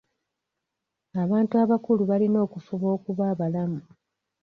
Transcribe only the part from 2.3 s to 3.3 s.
okufuba okuba